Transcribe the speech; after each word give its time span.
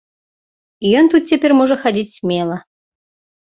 Ён 1.01 1.05
тут 1.15 1.27
цяпер 1.33 1.51
можа 1.59 1.75
хадзіць 1.85 2.15
смела. 2.17 2.57